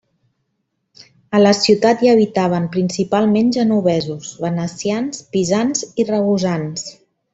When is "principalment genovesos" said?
2.77-4.33